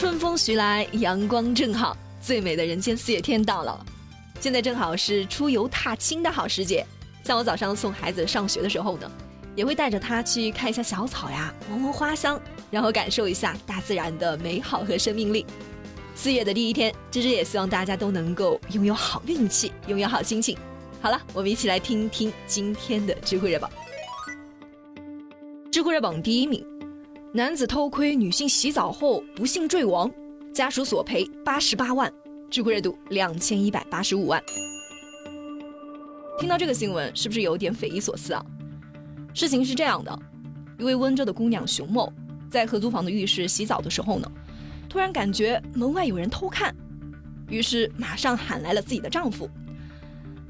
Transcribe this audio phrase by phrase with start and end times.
[0.00, 3.84] 春风徐来，阳光正好，最美的人间四月天到了。
[4.40, 6.86] 现在正好是出游踏青的好时节，
[7.22, 9.12] 像我早上送孩子上学的时候呢，
[9.54, 12.40] 也会带着他去看一下小草呀，闻闻花香，
[12.70, 15.44] 然后感受一下大自然的美好和生命力。
[16.14, 20.56] 四月的第一天，芝芝也希望大家都能够拥有好运气，拥有好心情。
[21.02, 23.70] 好了，我们一起来听听今天的智慧热榜。
[25.70, 26.69] 智慧热榜第一名。
[27.32, 30.10] 男子偷窥女性洗澡后不幸坠亡，
[30.52, 32.12] 家属索赔八十八万，
[32.50, 34.42] 知乎热度两千一百八十五万。
[36.40, 38.44] 听到这个新闻，是不是有点匪夷所思啊？
[39.32, 40.18] 事情是这样的，
[40.76, 42.12] 一位温州的姑娘熊某，
[42.50, 44.28] 在合租房的浴室洗澡的时候呢，
[44.88, 46.74] 突然感觉门外有人偷看，
[47.48, 49.48] 于是马上喊来了自己的丈夫。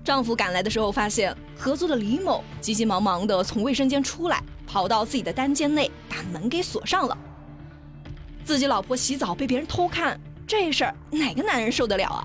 [0.05, 4.43] 丈夫赶来的时候，发现合租的李某急急忙忙地从卫生间出来。
[4.67, 7.19] 跑到自己的单间内，把门给锁上了。
[8.45, 12.25] 自己老婆洗澡被别人偷看，这事儿哪个男人受得了啊？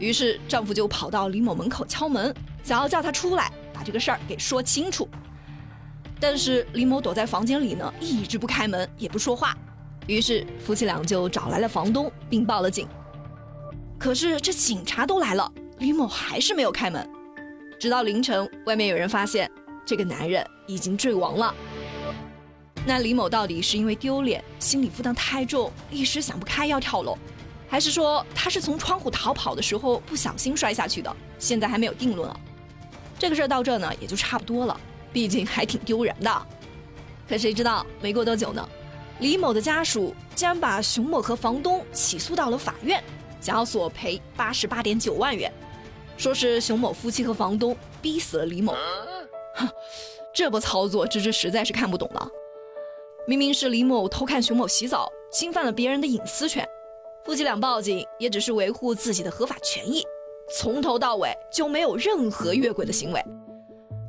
[0.00, 2.34] 于是丈夫就跑到李某门口敲门，
[2.64, 5.08] 想要叫他出来，把这个事儿给说清楚。
[6.18, 9.56] 但是李某躲在房间里呢，一直不开门，也不说话。
[10.08, 12.88] 于是夫妻俩就找来了房东，并报了警。
[14.00, 17.10] 可是这警察都来了，李某还是没有开门。
[17.76, 19.50] 直到凌晨，外面有人发现。
[19.84, 21.52] 这个男人已经坠亡了。
[22.86, 27.18] 那李某到底是因为丢脸、心理负担太重、一时想不开要跳楼，
[27.68, 31.12] 还是说他是从窗户逃跑的时候不小心摔下去的？
[31.36, 32.36] 现在还没有定论啊。
[33.18, 34.80] 这个事儿到这呢也就差不多了，
[35.12, 36.46] 毕竟还挺丢人的。
[37.28, 38.68] 可谁知道没过多久呢，
[39.18, 43.02] 李某的家属竟然把熊某和房东起诉到了法院，
[43.40, 45.52] 想要索赔八十八点九万元，
[46.16, 48.74] 说是熊某夫妻和房东逼死了李某。
[49.54, 49.68] 哼，
[50.34, 52.28] 这波操作，芝芝实在是看不懂了。
[53.26, 56.66] 明明是李某偷看熊某洗澡，侵犯了别人的隐私权，
[57.24, 60.04] 夫妻俩报警也只是维护自己的合法权益，
[60.56, 63.24] 从头到尾就没有任何越轨的行为。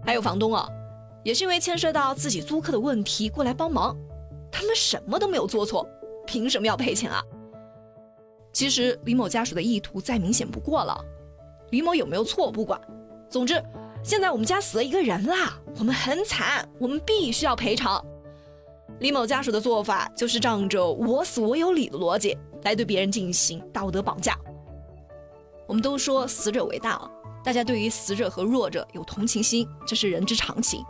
[0.06, 0.68] 还有房东啊，
[1.24, 3.96] 也是因为牵涉到自己租客的问题过来帮忙，
[4.52, 5.88] 他们什么都没有做错，
[6.26, 7.22] 凭什么要赔钱啊？
[8.52, 11.00] 其实李某家属的意图再明显不过了，
[11.74, 12.80] 李某有没有错不管，
[13.28, 13.60] 总之。
[14.04, 18.06] 现在我们家死了一个人啦，我们很惨，我们必须要赔偿。
[19.00, 24.38] 李某家属的做法就是仗着我死我有理的逻辑来对别人进行道德绑架。
[25.66, 27.10] 我们都说死者为大，
[27.44, 30.86] 大家对于死者和弱者有同情心，这是人之常情。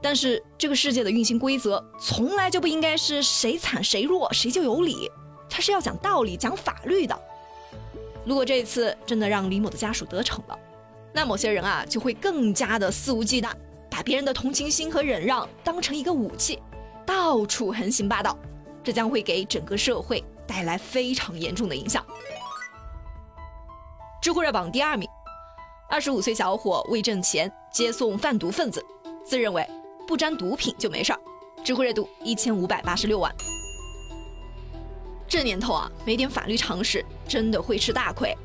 [0.00, 5.10] 但是这个世界的运行规则从来就不应该是谁惨谁弱谁就有理，
[5.46, 7.20] 它是要讲道理、讲法律的。
[8.24, 10.58] 如果这一次真的让李某的家属得逞了，
[11.12, 13.50] 那某些人啊，就会更加的肆无忌惮，
[13.90, 16.62] 把别人的同情心和忍让当成一个武器，
[17.04, 18.36] 到处横行霸道，
[18.84, 22.04] 这将会给整个社会带来非常严重的影响。
[24.22, 25.08] 知乎热榜第二名，
[25.88, 28.84] 二十五岁小伙为挣钱接送贩毒分子，
[29.24, 29.66] 自认为
[30.06, 31.20] 不沾毒品就没事儿，
[31.64, 33.34] 知乎热度一千五百八十六万。
[35.30, 38.36] 这年头啊，没点法律常识，真的会吃大亏。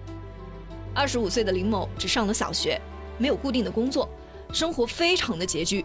[0.94, 2.80] 二十五岁的林某只上了小学，
[3.18, 4.08] 没有固定的工作，
[4.54, 5.84] 生活非常的拮据。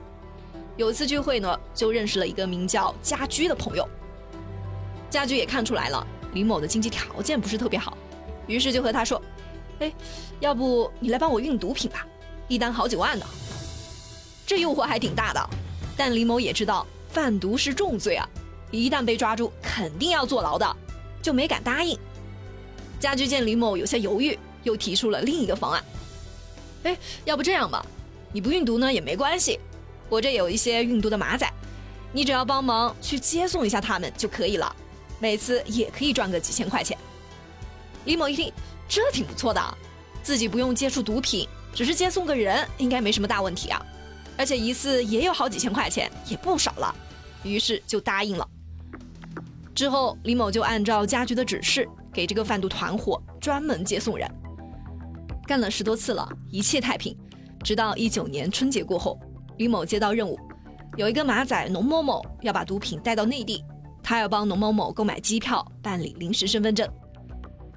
[0.76, 3.88] 有一次聚会呢，就认识了一个名叫家居的朋友。
[5.08, 7.96] 家居也看出来了林某的经济条件不是特别好，
[8.46, 9.20] 于是就和他说
[9.80, 9.90] ：“哎，
[10.38, 12.06] 要不你来帮我运毒品吧，
[12.46, 13.24] 一单好几万呢。”
[14.46, 15.50] 这诱惑还挺大的，
[15.96, 18.28] 但林某也知道贩毒是重罪啊，
[18.70, 20.76] 一旦被抓住肯定要坐牢的，
[21.22, 21.98] 就没敢答应。
[22.98, 24.38] 家居见李某有些犹豫。
[24.62, 25.82] 又提出了另一个方案，
[26.82, 26.94] 哎，
[27.24, 27.82] 要不这样吧，
[28.30, 29.58] 你不运毒呢也没关系，
[30.10, 31.50] 我这有一些运毒的马仔，
[32.12, 34.76] 你只要帮忙去接送一下他们就可以了，
[35.18, 36.94] 每次也可以赚个几千块钱。
[38.04, 38.52] 李某一听，
[38.86, 39.78] 这挺不错的，
[40.22, 43.80] 自己不用接触毒品，只是接送个人，应该没什么大问题啊，
[44.36, 46.94] 而且一次也有好几千块钱，也不少了，
[47.44, 48.46] 于是就答应了。
[49.80, 54.30] 之后，李某就按照家居的指示，给这个贩毒团伙专门接送人。
[55.46, 57.16] 干了十多次了，一切太平。
[57.64, 59.18] 直到一九年春节过后，
[59.56, 60.38] 李某接到任务，
[60.98, 63.64] 有一个马仔农某某要把毒品带到内地，
[64.02, 66.86] 他要帮农某某购买机票、办理临时身份证。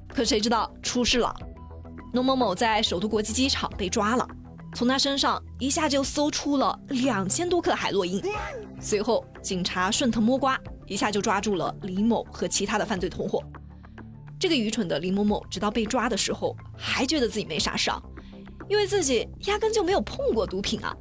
[0.09, 1.33] 可谁知道出事了？
[2.13, 4.27] 农某某在首都国际机场被抓了，
[4.73, 8.21] 从他身上一下就搜出了两千多克海洛因。
[8.79, 13.41] 随后警察顺藤摸瓜，一下就抓住了李某和其他的犯罪同伙。
[14.39, 17.89] 这个愚蠢的李某某，直到被抓的时候，还觉得自己没啥事，
[18.67, 20.93] 因为自己压根就没有碰过毒品啊。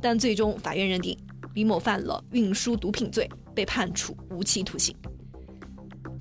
[0.00, 1.18] 但最终法院认定
[1.54, 4.96] 李某犯了运输毒品罪，被判处无期徒刑。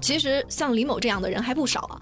[0.02, 2.02] 其实像李某这样的人还不少啊，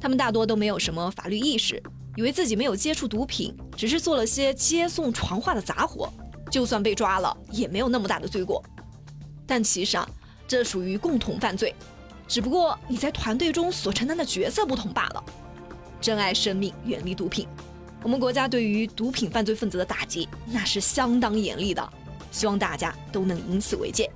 [0.00, 1.82] 他们大多都没有什么法律意识，
[2.16, 6.12] 以为自己没有接触毒品，只是做了些接送传话的杂活，
[6.50, 8.62] 就算被抓了也没有那么大的罪过。
[9.46, 10.08] 但其实啊，
[10.46, 11.74] 这属于共同犯罪，
[12.28, 15.24] 只不过你在团队中所承担的角色不同罢了。
[16.00, 17.46] 珍爱生命，远离毒品。
[18.02, 21.92] 我们国家对于毒品犯罪分子的打击那是相当严厉的，
[22.30, 24.10] 希望大家都能以此为戒。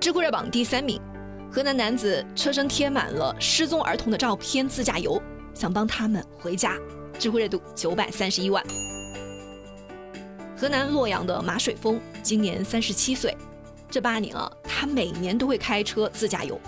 [0.00, 1.00] 知乎热榜第三名。
[1.52, 5.22] 河南男子车身贴满了失踪儿童的照片，自驾游，
[5.54, 6.76] 想帮他们回家。
[7.18, 8.62] 知乎热度九百三十一万。
[10.56, 13.36] 河南洛阳的马水峰今年三十七岁，
[13.88, 16.60] 这八年啊，他每年都会开车自驾游。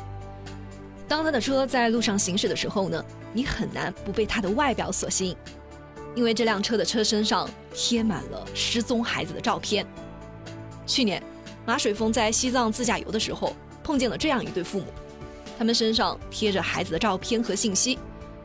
[1.09, 5.37] 当他的车在路上行驶的时候呢，你很难不被他的外表所吸引，
[6.15, 9.85] 因为这辆车的车身上贴满了失踪孩子的照片。
[10.87, 11.23] 去年，
[11.65, 13.55] 马水峰在西藏自驾游的时候。
[13.85, 14.87] 碰见了这样一对父母，
[15.57, 17.97] 他们身上贴着孩子的照片和信息，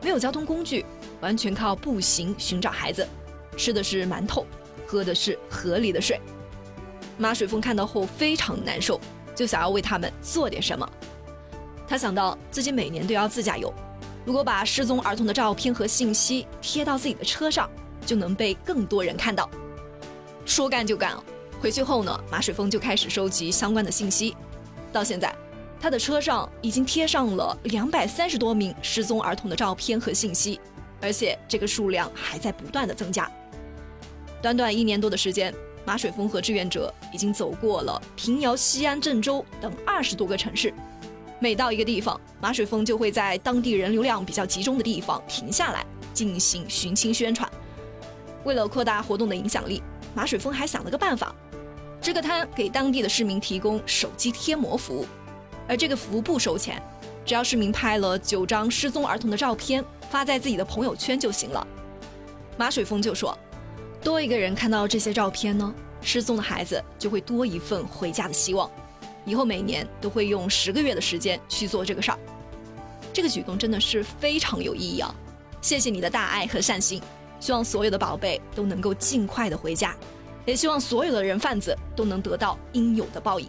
[0.02, 0.84] 没有交通工具，
[1.20, 3.06] 完全靠步行寻找孩子，
[3.56, 4.44] 吃的是馒头，
[4.86, 6.20] 喝的是河里的水。
[7.18, 9.00] 马水峰看到后非常难受，
[9.34, 10.88] 就想要为他们做点什么。
[11.86, 13.72] 他想到自己每年都要自驾游，
[14.24, 17.70] 如果把失踪儿童的照片和信息贴到自己的车上，
[18.04, 19.48] 就能被更多人看到。
[20.44, 21.16] 说干就干，
[21.60, 24.34] 回去后呢，马水峰就开始收集相关的信息。
[24.92, 25.34] 到现在，
[25.82, 30.60] 他的车上已经贴上了两百三十多名失踪儿童的照片和信息，
[31.00, 33.28] 而且这个数量还在不断的增加。
[34.40, 35.52] 短短一年多的时间，
[35.84, 40.72] 马水峰和志愿者已经走过了平遥、西安、郑州等二十多个城市。
[41.40, 47.50] 每到一个地方，马水峰就会在当地人流量比较集中的地方停下来进行寻亲宣传。
[48.44, 49.82] 为了扩大活动的影响力，
[50.14, 51.34] 马水峰还想了个办法。
[52.00, 55.06] 支个摊给当地的市民提供手机贴膜服务，
[55.72, 56.82] 而这个服务不收钱，
[57.24, 61.66] 只要市民拍了九张失踪儿童的照片发在自己的朋友圈就行了。
[62.58, 63.34] 马水峰就说
[64.04, 68.70] ：“多一个人看到这些照片呢，失踪的孩子就会多一份回家的希望。
[69.24, 72.18] 以后每年都会用十个月的时间去做这个事儿。
[73.10, 75.14] 这个举动真的是非常有意义啊！
[75.62, 77.00] 谢谢你的大爱和善心，
[77.40, 79.96] 希望所有的宝贝都能够尽快的回家。”
[80.44, 83.48] 也希望所有的人贩子都能得到应有的报应。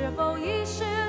[0.00, 0.99] 是否遗失